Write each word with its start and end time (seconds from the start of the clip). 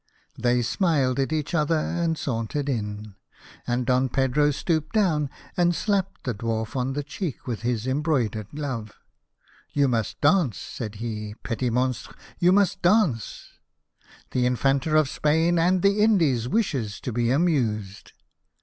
They 0.35 0.63
smiled 0.63 1.19
at 1.19 1.31
each 1.31 1.53
other, 1.53 1.77
and 1.77 2.17
sauntered 2.17 2.67
in, 2.67 3.13
and 3.67 3.85
Don 3.85 4.09
Pedro 4.09 4.49
stooped 4.49 4.95
down, 4.95 5.29
and 5.55 5.75
slapped 5.75 6.23
the 6.23 6.33
Dwarf 6.33 6.75
on 6.75 6.93
the 6.93 7.03
cheek 7.03 7.45
with 7.45 7.61
his 7.61 7.85
embroidered 7.85 8.49
glove. 8.49 8.95
"You 9.73 9.87
must 9.87 10.19
dance," 10.19 10.57
he 10.57 10.73
said," 10.73 10.91
petit 10.93 10.97
60 10.97 11.17
The 11.19 11.29
Birthday 11.29 11.35
of 11.35 11.39
the 11.43 11.67
Infanta. 11.67 11.71
monstre. 11.71 12.15
You 12.39 12.51
must 12.51 12.81
dance. 12.81 13.47
The 14.31 14.45
Infanta 14.47 14.97
of 14.97 15.07
Spain 15.07 15.59
and 15.59 15.81
the 15.83 15.99
Indies 15.99 16.47
wishes 16.49 16.99
to 16.99 17.13
be 17.13 17.29
amused." 17.29 18.11